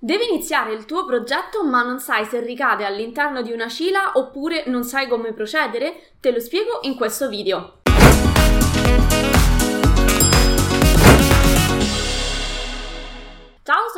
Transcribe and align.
Devi 0.00 0.28
iniziare 0.28 0.72
il 0.74 0.84
tuo 0.84 1.04
progetto 1.04 1.64
ma 1.64 1.82
non 1.82 1.98
sai 1.98 2.24
se 2.24 2.38
ricade 2.38 2.84
all'interno 2.84 3.42
di 3.42 3.50
una 3.50 3.66
cila 3.66 4.12
oppure 4.14 4.62
non 4.66 4.84
sai 4.84 5.08
come 5.08 5.32
procedere? 5.32 6.12
Te 6.20 6.30
lo 6.30 6.38
spiego 6.38 6.78
in 6.82 6.94
questo 6.94 7.28
video. 7.28 7.80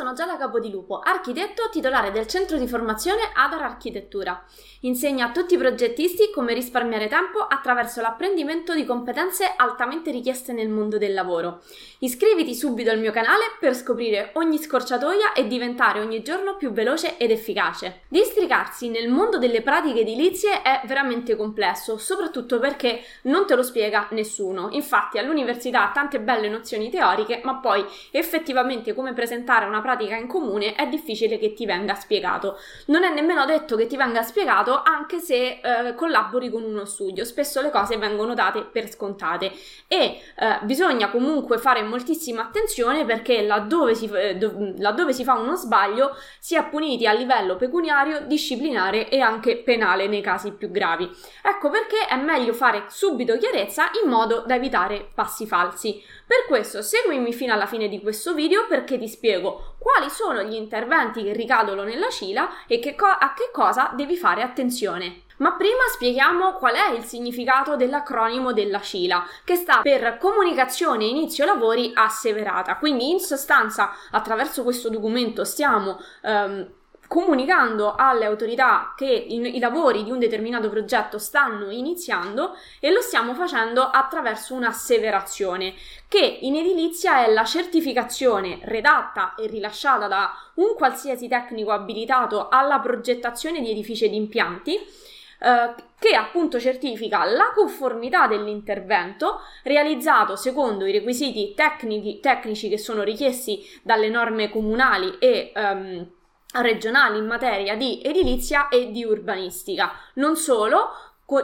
Sono 0.01 0.13
Giada 0.13 0.35
Capodilupo, 0.35 0.97
architetto 0.97 1.69
titolare 1.69 2.09
del 2.09 2.25
centro 2.25 2.57
di 2.57 2.67
formazione 2.67 3.21
Adar 3.35 3.61
Architettura. 3.61 4.43
Insegna 4.79 5.27
a 5.27 5.31
tutti 5.31 5.53
i 5.53 5.59
progettisti 5.59 6.31
come 6.33 6.55
risparmiare 6.55 7.07
tempo 7.07 7.37
attraverso 7.37 8.01
l'apprendimento 8.01 8.73
di 8.73 8.83
competenze 8.83 9.53
altamente 9.55 10.09
richieste 10.09 10.53
nel 10.53 10.69
mondo 10.69 10.97
del 10.97 11.13
lavoro. 11.13 11.61
Iscriviti 11.99 12.55
subito 12.55 12.89
al 12.89 12.97
mio 12.97 13.11
canale 13.11 13.43
per 13.59 13.75
scoprire 13.75 14.31
ogni 14.33 14.57
scorciatoia 14.57 15.33
e 15.33 15.45
diventare 15.45 15.99
ogni 15.99 16.23
giorno 16.23 16.55
più 16.55 16.71
veloce 16.71 17.17
ed 17.17 17.29
efficace. 17.29 17.99
Districarsi 18.07 18.89
nel 18.89 19.07
mondo 19.07 19.37
delle 19.37 19.61
pratiche 19.61 19.99
edilizie 19.99 20.63
è 20.63 20.81
veramente 20.85 21.35
complesso, 21.35 21.99
soprattutto 21.99 22.57
perché 22.57 23.03
non 23.25 23.45
te 23.45 23.53
lo 23.53 23.61
spiega 23.61 24.07
nessuno. 24.11 24.69
Infatti 24.71 25.19
all'università 25.19 25.91
tante 25.93 26.19
belle 26.19 26.49
nozioni 26.49 26.89
teoriche, 26.89 27.41
ma 27.43 27.57
poi 27.57 27.85
effettivamente 28.09 28.95
come 28.95 29.13
presentare 29.13 29.65
una 29.65 29.77
pratica 29.77 29.89
in 29.99 30.27
comune 30.27 30.75
è 30.75 30.87
difficile 30.87 31.37
che 31.37 31.53
ti 31.53 31.65
venga 31.65 31.95
spiegato. 31.95 32.57
Non 32.87 33.03
è 33.03 33.13
nemmeno 33.13 33.45
detto 33.45 33.75
che 33.75 33.87
ti 33.87 33.97
venga 33.97 34.21
spiegato 34.21 34.81
anche 34.81 35.19
se 35.19 35.59
eh, 35.61 35.95
collabori 35.95 36.49
con 36.49 36.63
uno 36.63 36.85
studio. 36.85 37.25
Spesso 37.25 37.61
le 37.61 37.69
cose 37.69 37.97
vengono 37.97 38.33
date 38.33 38.63
per 38.63 38.89
scontate 38.89 39.51
e 39.87 40.21
eh, 40.35 40.59
bisogna 40.63 41.09
comunque 41.09 41.57
fare 41.57 41.81
moltissima 41.83 42.43
attenzione 42.43 43.05
perché 43.05 43.41
laddove 43.41 43.95
si, 43.95 44.09
eh, 44.13 44.35
do, 44.35 44.73
laddove 44.77 45.13
si 45.13 45.23
fa 45.23 45.33
uno 45.33 45.55
sbaglio 45.55 46.15
si 46.39 46.55
è 46.55 46.63
puniti 46.67 47.07
a 47.07 47.13
livello 47.13 47.55
pecuniario, 47.55 48.21
disciplinare 48.21 49.09
e 49.09 49.19
anche 49.19 49.57
penale 49.57 50.07
nei 50.07 50.21
casi 50.21 50.51
più 50.51 50.71
gravi. 50.71 51.09
Ecco 51.43 51.69
perché 51.69 52.05
è 52.07 52.15
meglio 52.15 52.53
fare 52.53 52.85
subito 52.87 53.37
chiarezza 53.37 53.89
in 54.03 54.09
modo 54.09 54.43
da 54.45 54.55
evitare 54.55 55.09
passi 55.13 55.45
falsi. 55.45 56.01
Per 56.31 56.45
questo 56.47 56.81
seguimi 56.81 57.33
fino 57.33 57.51
alla 57.51 57.65
fine 57.65 57.89
di 57.89 57.99
questo 57.99 58.33
video 58.33 58.65
perché 58.65 58.97
ti 58.97 59.09
spiego 59.09 59.75
quali 59.77 60.09
sono 60.09 60.41
gli 60.43 60.53
interventi 60.53 61.23
che 61.23 61.33
ricadono 61.33 61.83
nella 61.83 62.07
cila 62.07 62.65
e 62.67 62.79
che 62.79 62.95
co- 62.95 63.05
a 63.05 63.33
che 63.33 63.49
cosa 63.51 63.91
devi 63.93 64.15
fare 64.15 64.41
attenzione. 64.41 65.23
Ma 65.39 65.55
prima 65.55 65.83
spieghiamo 65.91 66.53
qual 66.53 66.75
è 66.75 66.93
il 66.93 67.03
significato 67.03 67.75
dell'acronimo 67.75 68.53
della 68.53 68.79
CILA, 68.79 69.27
che 69.43 69.57
sta 69.57 69.81
per 69.81 70.17
Comunicazione 70.19 71.03
Inizio 71.03 71.43
Lavori 71.43 71.91
Asseverata. 71.93 72.77
Quindi 72.77 73.09
in 73.09 73.19
sostanza 73.19 73.91
attraverso 74.11 74.63
questo 74.63 74.89
documento 74.89 75.43
stiamo 75.43 75.99
ehm, 76.21 76.65
comunicando 77.11 77.93
alle 77.93 78.23
autorità 78.23 78.93
che 78.95 79.05
i, 79.05 79.57
i, 79.57 79.59
lavori 79.59 80.05
di 80.05 80.11
un 80.11 80.17
determinato 80.17 80.69
progetto 80.69 81.17
stanno 81.17 81.69
iniziando 81.69 82.55
e 82.79 82.89
lo 82.89 83.01
stiamo 83.01 83.33
facendo 83.33 83.81
attraverso 83.81 84.53
un'asseverazione 84.53 85.73
che 86.07 86.37
in 86.39 86.55
edilizia 86.55 87.25
è 87.25 87.29
la 87.33 87.43
certificazione 87.43 88.59
redatta 88.61 89.35
e 89.35 89.47
rilasciata 89.47 90.07
da 90.07 90.31
un 90.53 90.73
qualsiasi 90.73 91.27
tecnico 91.27 91.71
abilitato 91.71 92.47
alla 92.47 92.79
progettazione 92.79 93.59
di 93.59 93.71
edifici 93.71 94.05
ed 94.05 94.13
impianti 94.13 94.75
eh, 94.75 95.73
che 95.99 96.15
appunto 96.15 96.61
certifica 96.61 97.25
la 97.25 97.51
conformità 97.53 98.27
dell'intervento 98.27 99.41
realizzato 99.63 100.37
secondo 100.37 100.85
i 100.85 100.93
requisiti 100.93 101.53
tecnici, 101.57 102.21
tecnici 102.21 102.69
che 102.69 102.77
sono 102.77 103.03
richiesti 103.03 103.67
dalle 103.81 104.07
norme 104.07 104.49
comunali 104.49 105.17
e 105.19 105.51
um, 105.53 106.07
regionali 106.53 107.17
in 107.17 107.25
materia 107.25 107.75
di 107.75 108.01
edilizia 108.03 108.67
e 108.69 108.91
di 108.91 109.03
urbanistica. 109.03 109.91
Non 110.15 110.35
solo, 110.35 110.89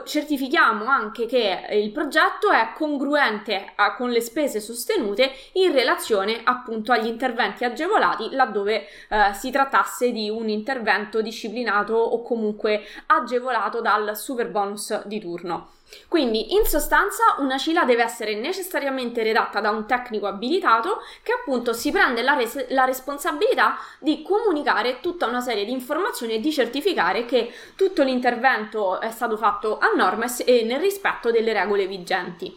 certifichiamo 0.03 0.85
anche 0.85 1.25
che 1.25 1.67
il 1.71 1.91
progetto 1.91 2.51
è 2.51 2.73
congruente 2.75 3.71
a, 3.75 3.95
con 3.95 4.09
le 4.09 4.19
spese 4.19 4.59
sostenute 4.59 5.31
in 5.53 5.71
relazione 5.71 6.41
appunto 6.43 6.91
agli 6.91 7.07
interventi 7.07 7.63
agevolati 7.63 8.29
laddove 8.31 8.85
eh, 9.07 9.33
si 9.33 9.49
trattasse 9.49 10.11
di 10.11 10.29
un 10.29 10.49
intervento 10.49 11.21
disciplinato 11.21 11.93
o 11.93 12.21
comunque 12.21 12.83
agevolato 13.05 13.79
dal 13.79 14.17
super 14.17 14.49
bonus 14.49 15.05
di 15.05 15.19
turno. 15.21 15.76
Quindi, 16.07 16.53
in 16.53 16.65
sostanza, 16.65 17.35
una 17.39 17.57
CILA 17.57 17.83
deve 17.83 18.03
essere 18.03 18.35
necessariamente 18.35 19.23
redatta 19.23 19.59
da 19.59 19.69
un 19.69 19.85
tecnico 19.85 20.27
abilitato 20.27 21.01
che 21.23 21.33
appunto 21.33 21.73
si 21.73 21.91
prende 21.91 22.21
la, 22.21 22.35
res- 22.35 22.69
la, 22.69 22.85
responsabilità 22.85 23.77
di 23.99 24.21
comunicare 24.21 24.99
tutta 24.99 25.27
una 25.27 25.41
serie 25.41 25.65
di 25.65 25.71
informazioni 25.71 26.35
e 26.35 26.39
di 26.39 26.51
certificare 26.51 27.25
che 27.25 27.51
tutto 27.75 28.03
l'intervento 28.03 28.99
è 28.99 29.11
stato 29.11 29.37
fatto 29.37 29.77
a 29.77 29.91
norma 29.95 30.25
e 30.45 30.63
nel 30.63 30.79
rispetto 30.79 31.31
delle 31.31 31.53
regole 31.53 31.87
vigenti. 31.87 32.55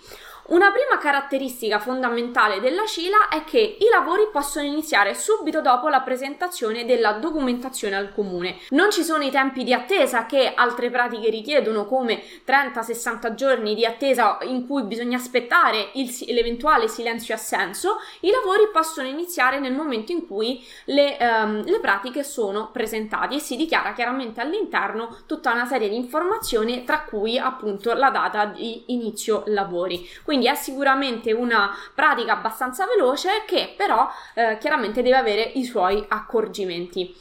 Una 0.50 0.72
prima 0.72 0.98
caratteristica 0.98 1.78
fondamentale 1.78 2.58
della 2.58 2.84
CILA 2.84 3.28
è 3.28 3.44
che 3.44 3.76
i 3.78 3.86
lavori 3.88 4.26
possono 4.32 4.66
iniziare 4.66 5.14
subito 5.14 5.60
dopo 5.60 5.88
la 5.88 6.00
presentazione 6.00 6.84
della 6.84 7.12
documentazione 7.12 7.94
al 7.94 8.12
comune. 8.12 8.56
Non 8.70 8.90
ci 8.90 9.04
sono 9.04 9.22
i 9.22 9.30
tempi 9.30 9.62
di 9.62 9.72
attesa 9.72 10.26
che 10.26 10.52
altre 10.52 10.90
pratiche 10.90 11.30
richiedono 11.30 11.86
come 11.86 12.20
30-60 12.44 13.34
giorni 13.34 13.76
di 13.76 13.84
attesa 13.84 14.38
in 14.42 14.66
cui 14.66 14.82
bisogna 14.82 15.18
aspettare 15.18 15.90
il, 15.92 16.12
l'eventuale 16.26 16.88
silenzio 16.88 17.32
assenso. 17.32 17.98
I 18.22 18.32
lavori 18.32 18.70
possono 18.72 19.06
iniziare 19.06 19.60
nel 19.60 19.72
momento 19.72 20.10
in 20.10 20.26
cui 20.26 20.66
le, 20.86 21.16
um, 21.20 21.62
le 21.64 21.78
pratiche 21.78 22.24
sono 22.24 22.70
presentate 22.72 23.36
e 23.36 23.38
si 23.38 23.54
dichiara 23.54 23.92
chiaramente 23.92 24.40
all'interno 24.40 25.16
tutta 25.26 25.52
una 25.52 25.66
serie 25.66 25.88
di 25.88 25.94
informazioni 25.94 26.82
tra 26.82 27.04
cui 27.04 27.38
appunto 27.38 27.92
la 27.92 28.10
data 28.10 28.46
di 28.46 28.82
inizio 28.86 29.44
lavori. 29.46 30.08
Quindi 30.24 30.38
quindi 30.40 30.46
è 30.46 30.54
sicuramente 30.54 31.32
una 31.32 31.76
pratica 31.94 32.32
abbastanza 32.32 32.86
veloce 32.86 33.42
che 33.46 33.74
però 33.76 34.08
eh, 34.34 34.56
chiaramente 34.58 35.02
deve 35.02 35.16
avere 35.16 35.42
i 35.42 35.64
suoi 35.64 36.02
accorgimenti. 36.08 37.14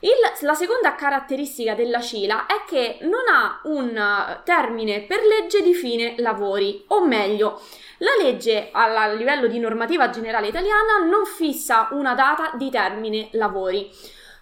Il, 0.00 0.10
la 0.40 0.52
seconda 0.52 0.94
caratteristica 0.94 1.74
della 1.74 2.00
CILA 2.00 2.44
è 2.44 2.64
che 2.68 2.98
non 3.02 3.22
ha 3.32 3.60
un 3.64 4.40
termine 4.44 5.00
per 5.02 5.20
legge 5.24 5.62
di 5.62 5.72
fine 5.72 6.16
lavori, 6.18 6.84
o 6.88 7.06
meglio, 7.06 7.62
la 7.98 8.12
legge 8.20 8.68
a 8.72 9.10
livello 9.14 9.46
di 9.46 9.58
normativa 9.58 10.10
generale 10.10 10.48
italiana 10.48 10.98
non 11.08 11.24
fissa 11.24 11.88
una 11.92 12.14
data 12.14 12.50
di 12.56 12.68
termine 12.68 13.28
lavori. 13.32 13.90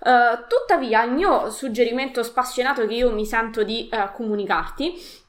Uh, 0.00 0.44
tuttavia, 0.48 1.04
il 1.04 1.12
mio 1.12 1.48
suggerimento 1.50 2.22
spassionato 2.22 2.84
che 2.86 2.94
io 2.94 3.10
mi 3.10 3.24
sento 3.24 3.62
di 3.62 3.88
uh, 3.90 4.12
comunicarti 4.12 5.22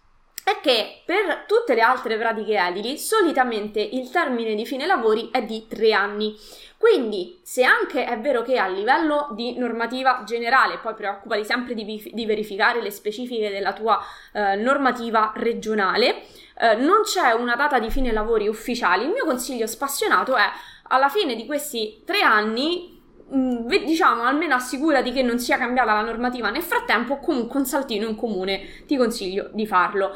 è 0.46 0.60
che 0.62 1.02
per 1.04 1.46
tutte 1.48 1.74
le 1.74 1.82
altre 1.82 2.18
pratiche 2.20 2.56
edili 2.56 3.00
solitamente 3.00 3.82
il 3.82 4.12
termine 4.12 4.54
di 4.54 4.64
fine 4.64 4.86
lavori 4.86 5.30
è 5.32 5.42
di 5.42 5.66
tre 5.68 5.92
anni. 5.92 6.38
Quindi, 6.78 7.40
se 7.42 7.64
anche 7.64 8.06
è 8.06 8.20
vero 8.20 8.44
che 8.44 8.60
a 8.60 8.68
livello 8.68 9.30
di 9.32 9.58
normativa 9.58 10.22
generale, 10.24 10.78
poi 10.78 10.94
preoccupati 10.94 11.44
sempre 11.44 11.74
di, 11.74 12.12
di 12.14 12.26
verificare 12.28 12.80
le 12.80 12.92
specifiche 12.92 13.50
della 13.50 13.74
tua 13.74 14.00
eh, 14.34 14.56
normativa 14.56 15.34
regionale, 15.36 16.22
eh, 16.60 16.76
non 16.76 17.02
c'è 17.02 17.32
una 17.32 17.56
data 17.56 17.80
di 17.80 17.90
fine 17.90 18.12
lavori 18.12 18.48
ufficiali, 18.48 19.06
il 19.06 19.10
mio 19.10 19.26
consiglio 19.26 19.66
spassionato 19.66 20.36
è 20.36 20.46
alla 20.90 21.10
fine 21.10 21.34
di 21.34 21.48
questi 21.48 22.04
tre 22.06 22.22
anni 22.22 22.95
diciamo 23.28 24.24
almeno 24.24 24.54
assicurati 24.54 25.12
che 25.12 25.24
non 25.24 25.40
sia 25.40 25.58
cambiata 25.58 25.94
la 25.94 26.02
normativa 26.02 26.52
nel 26.52 26.62
frattempo 26.62 27.18
comunque 27.18 27.60
un 27.60 27.66
saltino 27.66 28.08
in 28.08 28.16
comune 28.16 28.84
ti 28.86 28.96
consiglio 28.98 29.50
di 29.52 29.66
farlo. 29.66 30.12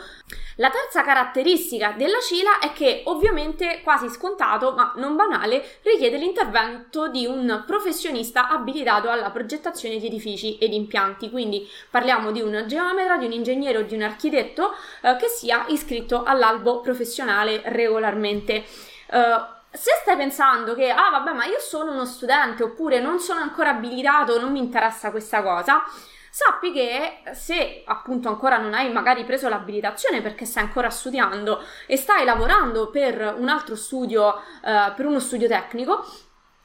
La 0.58 0.70
terza 0.70 1.04
caratteristica 1.04 1.96
della 1.98 2.20
CILA 2.20 2.60
è 2.60 2.72
che 2.72 3.02
ovviamente 3.06 3.80
quasi 3.82 4.10
scontato 4.10 4.74
ma 4.74 4.94
non 4.98 5.16
banale 5.16 5.80
richiede 5.82 6.18
l'intervento 6.18 7.08
di 7.08 7.26
un 7.26 7.64
professionista 7.66 8.50
abilitato 8.50 9.10
alla 9.10 9.32
progettazione 9.32 9.98
di 9.98 10.06
edifici 10.06 10.58
ed 10.58 10.74
impianti, 10.74 11.30
quindi 11.32 11.68
parliamo 11.90 12.32
di 12.32 12.42
un 12.42 12.66
geometra, 12.68 13.18
di 13.18 13.26
un 13.26 13.32
ingegnere 13.32 13.80
o 13.80 13.84
di 13.84 13.96
un 13.96 14.02
architetto 14.02 14.74
eh, 15.02 15.16
che 15.16 15.28
sia 15.28 15.66
iscritto 15.70 16.24
all'albo 16.24 16.82
professionale 16.82 17.62
regolarmente. 17.66 18.64
Uh, 19.12 19.58
se 19.72 19.92
stai 20.02 20.18
pensando 20.18 20.74
che, 20.74 20.90
ah 20.90 21.10
vabbè, 21.10 21.34
ma 21.34 21.46
io 21.46 21.60
sono 21.60 21.92
uno 21.92 22.06
studente 22.06 22.64
oppure 22.64 23.00
non 23.00 23.20
sono 23.20 23.40
ancora 23.40 23.70
abilitato, 23.70 24.40
non 24.40 24.52
mi 24.52 24.60
interessa 24.60 25.12
questa 25.12 25.44
cosa, 25.44 25.84
sappi 26.32 26.72
che 26.72 27.22
se 27.34 27.84
appunto 27.86 28.30
ancora 28.30 28.58
non 28.58 28.74
hai 28.74 28.92
magari 28.92 29.24
preso 29.26 29.50
l'abilitazione 29.50 30.22
perché 30.22 30.46
stai 30.46 30.64
ancora 30.64 30.90
studiando 30.90 31.64
e 31.86 31.98
stai 31.98 32.26
lavorando 32.26 32.90
per 32.90 33.36
un 33.38 33.50
altro 33.50 33.76
studio, 33.76 34.36
eh, 34.64 34.94
per 34.96 35.06
uno 35.06 35.20
studio 35.20 35.48
tecnico, 35.48 36.06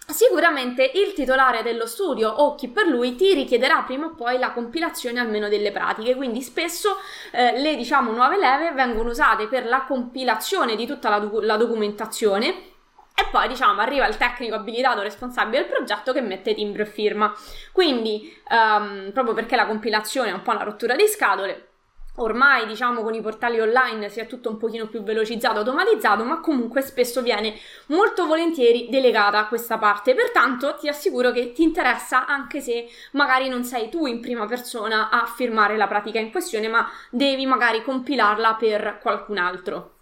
Sicuramente 0.06 0.90
il 0.96 1.14
titolare 1.14 1.62
dello 1.62 1.86
studio 1.86 2.28
o 2.28 2.56
chi 2.56 2.68
per 2.68 2.86
lui 2.86 3.14
ti 3.14 3.32
richiederà 3.32 3.84
prima 3.84 4.04
o 4.04 4.14
poi 4.14 4.38
la 4.38 4.52
compilazione 4.52 5.18
almeno 5.18 5.48
delle 5.48 5.72
pratiche, 5.72 6.14
quindi 6.14 6.42
spesso 6.42 6.98
eh, 7.32 7.58
le 7.58 7.74
diciamo 7.74 8.12
nuove 8.12 8.36
leve 8.36 8.72
vengono 8.72 9.08
usate 9.08 9.46
per 9.48 9.64
la 9.64 9.84
compilazione 9.84 10.76
di 10.76 10.86
tutta 10.86 11.08
la, 11.08 11.20
do- 11.20 11.40
la 11.40 11.56
documentazione 11.56 12.73
e 13.16 13.26
poi 13.30 13.48
diciamo 13.48 13.80
arriva 13.80 14.06
il 14.06 14.16
tecnico 14.16 14.56
abilitato 14.56 15.02
responsabile 15.02 15.62
del 15.62 15.70
progetto 15.70 16.12
che 16.12 16.20
mette 16.20 16.54
timbro 16.54 16.82
e 16.82 16.86
firma. 16.86 17.32
Quindi, 17.72 18.34
um, 18.50 19.10
proprio 19.12 19.34
perché 19.34 19.56
la 19.56 19.66
compilazione 19.66 20.30
è 20.30 20.32
un 20.32 20.42
po' 20.42 20.50
una 20.50 20.64
rottura 20.64 20.96
di 20.96 21.06
scatole, 21.06 21.68
Ormai 22.16 22.64
diciamo 22.66 23.02
con 23.02 23.12
i 23.12 23.20
portali 23.20 23.58
online 23.58 24.08
si 24.08 24.20
è 24.20 24.28
tutto 24.28 24.48
un 24.48 24.56
pochino 24.56 24.86
più 24.86 25.02
velocizzato, 25.02 25.58
automatizzato, 25.58 26.22
ma 26.22 26.38
comunque 26.38 26.80
spesso 26.80 27.22
viene 27.22 27.58
molto 27.86 28.26
volentieri 28.26 28.88
delegata 28.88 29.46
questa 29.46 29.78
parte. 29.78 30.14
Pertanto 30.14 30.76
ti 30.76 30.86
assicuro 30.86 31.32
che 31.32 31.50
ti 31.50 31.64
interessa 31.64 32.24
anche 32.26 32.60
se 32.60 32.86
magari 33.12 33.48
non 33.48 33.64
sei 33.64 33.88
tu 33.88 34.06
in 34.06 34.20
prima 34.20 34.46
persona 34.46 35.10
a 35.10 35.26
firmare 35.26 35.76
la 35.76 35.88
pratica 35.88 36.20
in 36.20 36.30
questione, 36.30 36.68
ma 36.68 36.88
devi 37.10 37.46
magari 37.46 37.82
compilarla 37.82 38.54
per 38.54 39.00
qualcun 39.02 39.38
altro. 39.38 39.93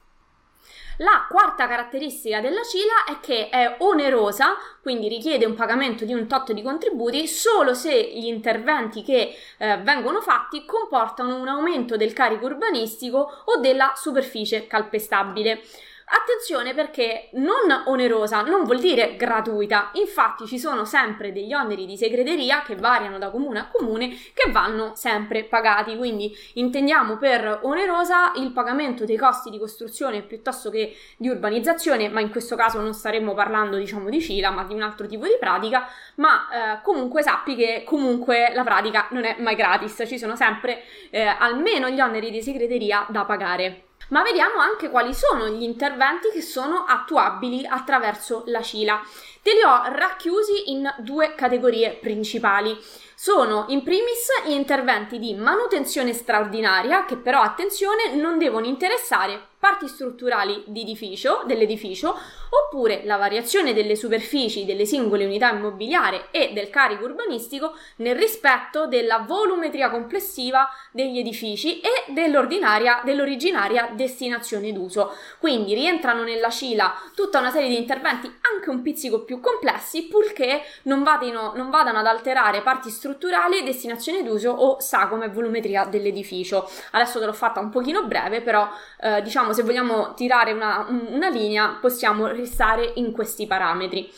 La 0.99 1.27
quarta 1.29 1.67
caratteristica 1.67 2.41
della 2.41 2.63
CILA 2.63 3.17
è 3.17 3.21
che 3.21 3.49
è 3.49 3.77
onerosa, 3.79 4.57
quindi 4.83 5.09
richiede 5.09 5.47
un 5.47 5.55
pagamento 5.55 6.05
di 6.05 6.13
un 6.13 6.27
tot 6.27 6.53
di 6.53 6.63
contributi 6.63 7.27
solo 7.27 7.73
se 7.73 8.13
gli 8.15 8.27
interventi 8.27 9.03
che 9.03 9.35
eh, 9.57 9.79
vengono 9.79 10.21
fatti 10.21 10.67
comportano 10.67 11.37
un 11.37 11.49
aumento 11.49 11.97
del 11.97 12.13
carico 12.13 12.45
urbanistico 12.45 13.43
o 13.45 13.59
della 13.59 13.93
superficie 13.97 14.67
calpestabile. 14.67 15.63
Attenzione 16.05 16.75
perché 16.75 17.29
non 17.33 17.85
onerosa 17.87 18.43
non 18.43 18.65
vuol 18.65 18.81
dire 18.81 19.17
gratuita, 19.17 19.91
infatti 19.95 20.47
ci 20.47 20.59
sono 20.59 20.85
sempre 20.85 21.33
degli 21.33 21.55
oneri 21.55 21.87
di 21.87 21.97
segreteria 21.97 22.63
che 22.63 22.75
variano 22.75 23.19
da 23.19 23.31
comune 23.31 23.61
a 23.61 23.69
comune 23.71 24.11
che 24.35 24.51
vanno 24.51 24.93
sempre 24.95 25.45
pagati, 25.45 25.97
quindi 25.97 26.35
intendiamo 26.55 27.17
per 27.17 27.61
onerosa 27.63 28.33
il 28.37 28.51
pagamento 28.53 29.05
dei 29.05 29.17
costi 29.17 29.51
di 29.51 29.59
costruzione 29.59 30.23
piuttosto 30.23 30.71
che 30.71 30.97
di 31.17 31.29
urbanizzazione, 31.29 32.09
ma 32.09 32.21
in 32.21 32.31
questo 32.31 32.57
caso 32.57 32.81
non 32.81 32.95
staremmo 32.95 33.35
parlando 33.35 33.77
diciamo 33.77 34.09
di 34.11 34.21
CILA 34.21 34.51
ma 34.51 34.65
di 34.65 34.75
un 34.75 34.83
altro 34.83 35.07
tipo 35.07 35.27
di 35.27 35.37
pratica, 35.39 35.89
ma 36.17 36.49
eh, 36.49 36.83
comunque 36.83 37.23
sappi 37.23 37.55
che 37.55 37.85
comunque 37.87 38.53
la 38.55 38.65
pratica 38.65 39.07
non 39.11 39.25
è 39.25 39.37
mai 39.39 39.55
gratis, 39.55 40.03
ci 40.07 40.19
sono 40.19 40.37
sempre 40.37 40.83
eh, 41.11 41.23
almeno 41.23 41.89
gli 41.89 42.01
oneri 42.01 42.31
di 42.31 42.43
segreteria 42.43 43.07
da 43.09 43.25
pagare 43.25 43.85
ma 44.09 44.23
vediamo 44.23 44.59
anche 44.59 44.91
quali 44.91 45.15
sono 45.15 45.49
gli 45.49 45.63
interventi 45.63 46.31
che 46.33 46.43
sono 46.43 46.85
attuabili 46.85 47.67
attraverso 47.67 48.45
la 48.47 48.63
CILA. 48.63 49.01
Te 49.43 49.53
li 49.53 49.63
ho 49.63 49.83
racchiusi 49.95 50.71
in 50.71 50.93
due 50.99 51.35
categorie 51.35 51.99
principali. 52.01 52.77
Sono 53.15 53.67
in 53.69 53.83
primis 53.83 54.27
gli 54.47 54.53
interventi 54.53 55.19
di 55.19 55.35
manutenzione 55.35 56.13
straordinaria 56.13 57.05
che 57.05 57.17
però 57.17 57.41
attenzione 57.41 58.15
non 58.15 58.39
devono 58.39 58.67
interessare 58.67 59.51
parti 59.63 59.87
strutturali 59.87 60.65
dell'edificio, 60.67 62.19
oppure 62.51 63.03
la 63.05 63.17
variazione 63.17 63.73
delle 63.73 63.95
superfici 63.95 64.65
delle 64.65 64.85
singole 64.85 65.25
unità 65.25 65.53
immobiliari 65.53 66.21
e 66.33 66.51
del 66.53 66.69
carico 66.69 67.05
urbanistico 67.05 67.77
nel 67.99 68.17
rispetto 68.17 68.89
della 68.89 69.19
volumetria 69.19 69.89
complessiva 69.89 70.69
degli 70.91 71.19
edifici 71.19 71.79
e 71.79 72.13
dell'originaria 72.13 73.93
destinazione 73.95 74.73
d'uso. 74.73 75.15
Quindi 75.39 75.75
rientrano 75.75 76.25
nella 76.25 76.51
CILA 76.51 76.93
tutta 77.15 77.39
una 77.39 77.53
serie 77.53 77.69
di 77.69 77.77
interventi 77.77 78.27
anche 78.53 78.69
un 78.69 78.83
pizzico 78.83 79.23
più 79.23 79.39
complessi, 79.39 80.09
purché 80.09 80.63
non 80.83 81.05
vadino, 81.05 81.53
non 81.55 81.71
vadano 81.71 82.01
ad 82.01 82.07
alterare 82.07 82.63
parti 82.63 82.91
strutturali, 82.91 83.63
destinazione 83.63 84.25
d'uso 84.25 84.51
o 84.51 84.81
sagoma 84.81 85.27
e 85.27 85.29
volumetria 85.29 85.85
dell'edificio. 85.85 86.69
Adesso 86.91 87.21
te 87.21 87.27
l'ho 87.27 87.33
fatta 87.33 87.61
un 87.61 87.71
pochino 87.71 88.07
breve, 88.07 88.41
però 88.41 88.69
eh, 89.01 89.23
diciamo 89.23 89.51
diciamo, 89.53 89.55
se 89.55 89.63
vogliamo 89.63 90.15
tirare 90.15 90.53
una, 90.53 90.87
una 90.89 91.29
linea, 91.29 91.79
possiamo 91.81 92.27
restare 92.27 92.93
in 92.97 93.13
questi 93.13 93.47
parametri. 93.47 94.11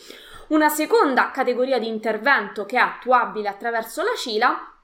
Una 0.47 0.69
seconda 0.69 1.31
categoria 1.31 1.79
di 1.79 1.87
intervento 1.87 2.65
che 2.65 2.77
è 2.77 2.79
attuabile 2.79 3.49
attraverso 3.49 4.01
la 4.01 4.15
CILA 4.15 4.74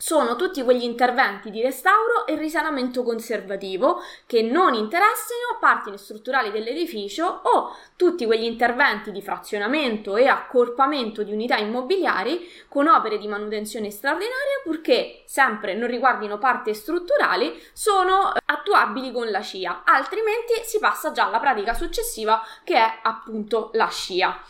sono 0.00 0.34
tutti 0.34 0.62
quegli 0.62 0.82
interventi 0.82 1.50
di 1.50 1.60
restauro 1.60 2.26
e 2.26 2.34
risanamento 2.34 3.02
conservativo 3.02 4.00
che 4.24 4.40
non 4.40 4.72
interessino 4.72 5.58
parti 5.60 5.92
strutturali 5.98 6.50
dell'edificio 6.50 7.40
o 7.42 7.76
tutti 7.96 8.24
quegli 8.24 8.44
interventi 8.44 9.12
di 9.12 9.20
frazionamento 9.20 10.16
e 10.16 10.26
accorpamento 10.26 11.22
di 11.22 11.32
unità 11.32 11.58
immobiliari 11.58 12.48
con 12.66 12.88
opere 12.88 13.18
di 13.18 13.28
manutenzione 13.28 13.90
straordinaria 13.90 14.62
purché 14.64 15.22
sempre 15.26 15.74
non 15.74 15.90
riguardino 15.90 16.38
parti 16.38 16.72
strutturali 16.72 17.62
sono 17.74 18.32
attuabili 18.46 19.12
con 19.12 19.30
la 19.30 19.42
SCIA, 19.42 19.82
altrimenti 19.84 20.54
si 20.64 20.78
passa 20.78 21.12
già 21.12 21.26
alla 21.26 21.40
pratica 21.40 21.74
successiva 21.74 22.42
che 22.64 22.74
è 22.74 23.00
appunto 23.02 23.68
la 23.74 23.90
SCIA. 23.90 24.40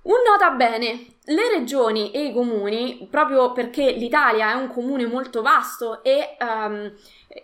Un 0.00 0.14
nota 0.26 0.50
bene, 0.50 1.16
le 1.24 1.48
regioni 1.50 2.10
e 2.12 2.26
i 2.26 2.32
comuni, 2.32 3.06
proprio 3.10 3.52
perché 3.52 3.90
l'Italia 3.90 4.52
è 4.52 4.54
un 4.54 4.68
comune 4.68 5.06
molto 5.06 5.42
vasto 5.42 6.02
e 6.02 6.36
um, 6.40 6.90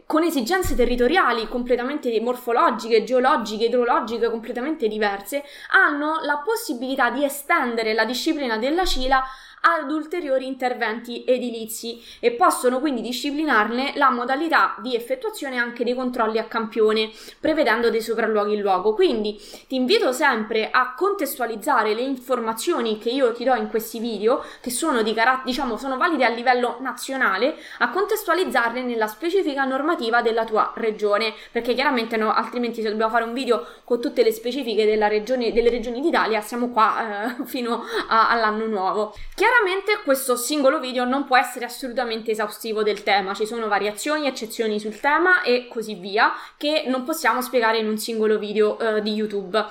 con 0.06 0.22
esigenze 0.22 0.74
territoriali 0.74 1.46
completamente 1.48 2.18
morfologiche, 2.20 3.04
geologiche, 3.04 3.66
idrologiche 3.66 4.30
completamente 4.30 4.88
diverse, 4.88 5.42
hanno 5.72 6.20
la 6.22 6.40
possibilità 6.44 7.10
di 7.10 7.24
estendere 7.24 7.92
la 7.92 8.04
disciplina 8.04 8.56
della 8.56 8.84
CILA 8.84 9.22
ad 9.66 9.90
ulteriori 9.90 10.46
interventi 10.46 11.24
edilizi 11.26 12.02
e 12.20 12.32
possono 12.32 12.80
quindi 12.80 13.00
disciplinarne 13.00 13.92
la 13.96 14.10
modalità 14.10 14.76
di 14.78 14.94
effettuazione 14.94 15.56
anche 15.56 15.84
dei 15.84 15.94
controlli 15.94 16.38
a 16.38 16.44
campione, 16.44 17.10
prevedendo 17.40 17.88
dei 17.88 18.02
sopralluoghi 18.02 18.54
in 18.54 18.60
luogo. 18.60 18.92
Quindi 18.92 19.40
ti 19.66 19.76
invito 19.76 20.12
sempre 20.12 20.70
a 20.70 20.94
contestualizzare 20.94 21.94
le 21.94 22.02
informazioni 22.02 22.98
che 22.98 23.08
io 23.08 23.32
ti 23.32 23.44
do 23.44 23.54
in 23.54 23.68
questi 23.68 23.98
video, 23.98 24.44
che 24.60 24.70
sono 24.70 25.02
di 25.02 25.14
carattere, 25.14 25.46
diciamo, 25.46 25.78
sono 25.78 25.96
valide 25.96 26.26
a 26.26 26.28
livello 26.28 26.76
nazionale, 26.80 27.56
a 27.78 27.88
contestualizzarle 27.88 28.82
nella 28.82 29.06
specifica 29.06 29.64
normativa 29.64 30.20
della 30.20 30.44
tua 30.44 30.72
regione, 30.76 31.32
perché 31.50 31.72
chiaramente 31.72 32.18
no, 32.18 32.32
altrimenti 32.32 32.82
se 32.82 32.90
dobbiamo 32.90 33.10
fare 33.10 33.24
un 33.24 33.32
video 33.32 33.66
con 33.84 33.98
tutte 34.00 34.22
le 34.22 34.32
specifiche 34.32 34.84
regione, 35.08 35.52
delle 35.52 35.70
regioni 35.70 36.02
d'Italia, 36.02 36.42
siamo 36.42 36.68
qua 36.68 37.36
eh, 37.38 37.44
fino 37.46 37.82
a, 38.08 38.28
all'anno 38.28 38.66
nuovo. 38.66 39.14
Chiaramente 39.34 39.52
Chiaramente 39.56 40.02
questo 40.02 40.34
singolo 40.34 40.80
video 40.80 41.04
non 41.04 41.26
può 41.26 41.36
essere 41.36 41.64
assolutamente 41.64 42.32
esaustivo 42.32 42.82
del 42.82 43.04
tema, 43.04 43.34
ci 43.34 43.46
sono 43.46 43.68
variazioni, 43.68 44.26
eccezioni 44.26 44.80
sul 44.80 44.98
tema 44.98 45.42
e 45.42 45.68
così 45.68 45.94
via 45.94 46.32
che 46.56 46.82
non 46.88 47.04
possiamo 47.04 47.40
spiegare 47.40 47.78
in 47.78 47.86
un 47.86 47.96
singolo 47.96 48.36
video 48.36 48.76
uh, 48.80 48.98
di 48.98 49.12
YouTube. 49.12 49.64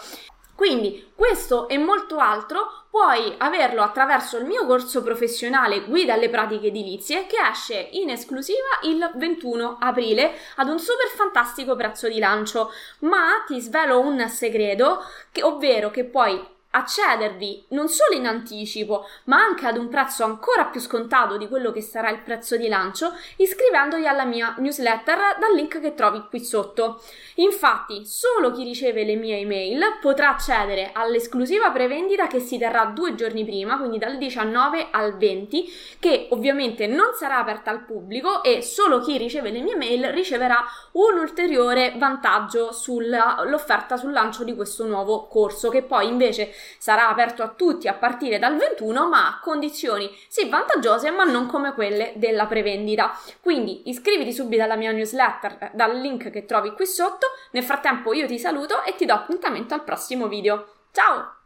Quindi 0.56 1.12
questo 1.14 1.68
e 1.68 1.78
molto 1.78 2.18
altro 2.18 2.86
puoi 2.90 3.36
averlo 3.40 3.82
attraverso 3.82 4.38
il 4.38 4.46
mio 4.46 4.66
corso 4.66 5.04
professionale 5.04 5.84
Guida 5.84 6.14
alle 6.14 6.30
pratiche 6.30 6.68
edilizie 6.68 7.26
che 7.28 7.36
esce 7.52 7.90
in 7.92 8.10
esclusiva 8.10 8.80
il 8.84 9.12
21 9.16 9.80
aprile 9.82 10.34
ad 10.56 10.70
un 10.70 10.80
super 10.80 11.08
fantastico 11.14 11.76
prezzo 11.76 12.08
di 12.08 12.20
lancio, 12.20 12.72
ma 13.00 13.44
ti 13.46 13.60
svelo 13.60 14.00
un 14.00 14.30
segreto, 14.30 15.04
che, 15.30 15.44
ovvero 15.44 15.92
che 15.92 16.06
puoi 16.06 16.53
accedervi 16.76 17.66
non 17.70 17.88
solo 17.88 18.16
in 18.16 18.26
anticipo, 18.26 19.06
ma 19.26 19.38
anche 19.38 19.68
ad 19.68 19.78
un 19.78 19.90
prezzo 19.90 20.24
ancora 20.24 20.66
più 20.66 20.80
scontato 20.80 21.38
di 21.38 21.48
quello 21.48 21.72
che 21.72 21.82
sarà 21.82 22.10
il 22.10 22.20
prezzo 22.20 22.58
di 22.58 22.68
lancio, 22.68 23.14
iscrivendovi 23.38 24.08
alla 24.08 24.26
mia 24.26 24.56
newsletter 24.58 25.38
dal 25.40 25.54
link 25.54 25.80
che 25.80 25.94
trovi 25.94 26.24
qui 26.30 26.40
sotto. 26.44 27.02
Infatti, 27.36 28.06
solo 28.06 28.52
chi 28.52 28.64
riceve 28.64 29.04
le 29.04 29.16
mie 29.16 29.40
email 29.40 29.82
potrà 30.02 30.30
accedere 30.30 30.92
all'esclusiva 30.94 31.70
prevendita 31.72 32.28
che 32.28 32.40
si 32.40 32.58
terrà 32.58 32.86
due 32.86 33.14
giorni 33.16 33.46
prima, 33.46 33.78
quindi 33.78 34.00
dal 34.00 34.18
19 34.18 34.88
al 34.92 35.16
20, 35.18 35.72
che 36.00 36.28
ovviamente 36.32 36.88
non 36.88 37.14
sarà 37.14 37.38
aperta 37.38 37.70
al 37.70 37.86
pubblico 37.86 38.44
e 38.44 38.62
solo 38.62 39.00
chi 39.00 39.18
riceve 39.18 39.52
le 39.52 39.62
mie 39.62 39.76
mail 39.76 40.12
riceverà 40.12 40.64
un 40.94 41.20
ulteriore 41.20 41.94
vantaggio 41.98 42.72
sull'offerta 42.72 43.98
sul 43.98 44.12
lancio 44.12 44.44
di 44.44 44.56
questo 44.56 44.86
nuovo 44.86 45.28
corso, 45.28 45.70
che 45.70 45.84
poi 45.84 46.08
invece 46.08 46.54
sarà 46.78 47.10
aperto 47.10 47.44
a 47.44 47.50
tutti 47.50 47.88
a 47.88 47.94
partire 47.94 48.40
dal 48.40 48.58
21, 48.58 49.08
ma 49.08 49.28
a 49.28 49.40
condizioni 49.40 50.10
sì 50.28 50.50
vantaggiose, 50.50 51.12
ma 51.12 51.24
non 51.24 51.48
come 51.48 51.74
quelle 51.74 52.14
della 52.16 52.46
prevendita. 52.46 53.18
Quindi 53.42 53.90
iscriviti 53.90 54.34
subito 54.34 54.64
alla 54.64 54.76
mia 54.76 54.92
newsletter 54.92 55.58
eh, 55.60 55.72
dal 55.74 55.98
link 56.00 56.30
che 56.30 56.46
trovi 56.46 56.72
qui 56.72 56.86
sotto. 56.86 57.28
Nel 57.52 57.64
frattempo 57.64 58.14
io 58.14 58.28
ti 58.28 58.40
saluto 58.40 58.84
e 58.84 58.96
ti 58.96 59.06
do 59.06 59.14
appuntamento 59.14 59.74
al 59.74 59.84
prossimo 59.84 60.28
video. 60.28 60.68
Ciao! 60.92 61.38